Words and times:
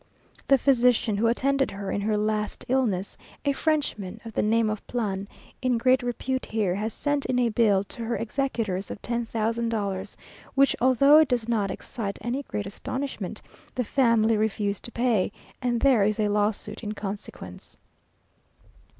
The 0.47 0.57
physician 0.57 1.15
who 1.17 1.27
attended 1.27 1.69
her 1.69 1.91
in 1.91 2.01
her 2.01 2.17
last 2.17 2.65
illness, 2.67 3.15
a 3.45 3.51
Frenchman 3.51 4.19
of 4.25 4.33
the 4.33 4.41
name 4.41 4.67
of 4.67 4.87
Plan, 4.87 5.27
in 5.61 5.77
great 5.77 6.01
repute 6.01 6.47
here, 6.47 6.73
has 6.73 6.91
sent 6.91 7.23
in 7.27 7.37
a 7.37 7.49
bill 7.49 7.83
to 7.83 8.03
her 8.05 8.15
executors 8.17 8.89
of 8.89 8.99
ten 9.03 9.27
thousand 9.27 9.69
dollars, 9.69 10.17
which, 10.55 10.75
although 10.81 11.19
it 11.19 11.27
does 11.27 11.47
not 11.47 11.69
excite 11.69 12.17
any 12.23 12.41
great 12.41 12.65
astonishment, 12.65 13.43
the 13.75 13.83
family 13.83 14.37
refuse 14.37 14.79
to 14.79 14.91
pay, 14.91 15.31
and 15.61 15.79
there 15.81 16.01
is 16.03 16.19
a 16.19 16.29
lawsuit 16.29 16.81
in 16.81 16.93
consequence. 16.93 17.77